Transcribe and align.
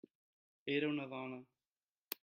Era 0.77 0.89
una 0.95 1.05
dona. 1.13 1.41